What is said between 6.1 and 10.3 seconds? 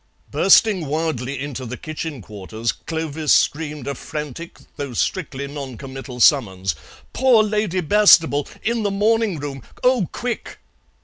summons: "Poor Lady Bastable! In the morning room! Oh,